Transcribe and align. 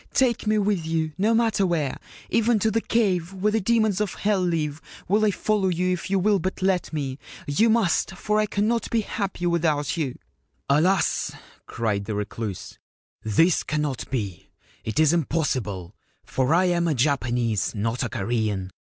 Take 0.15 0.47
me 0.47 0.57
with 0.57 0.83
you, 0.83 1.11
no 1.15 1.35
matter 1.35 1.63
where; 1.63 1.99
even 2.31 2.57
to 2.57 2.71
the 2.71 2.81
Cave 2.81 3.33
where 3.33 3.51
the 3.51 3.61
Demons 3.61 4.01
of 4.01 4.15
Hell 4.15 4.41
live 4.41 4.81
will 5.07 5.23
I 5.23 5.29
follow 5.29 5.67
you 5.67 5.93
if 5.93 6.09
you 6.09 6.17
will 6.17 6.39
but 6.39 6.63
let 6.63 6.91
me! 6.91 7.19
You 7.45 7.69
must, 7.69 8.15
for 8.15 8.39
I 8.39 8.47
cannot 8.47 8.89
be 8.89 9.01
happy 9.01 9.45
without 9.45 9.97
you/' 9.97 10.17
Alas/ 10.69 11.33
cried 11.67 12.05
the 12.05 12.15
Recluse,' 12.15 12.79
this 13.37 13.61
cannot 13.61 14.09
be! 14.09 14.49
It 14.83 14.99
is 14.99 15.13
im 15.13 15.25
possible; 15.25 15.93
for 16.25 16.51
I 16.51 16.65
am 16.65 16.87
a 16.87 16.95
Japanese, 16.95 17.75
not 17.75 18.01
a 18.01 18.09
Korean. 18.09 18.71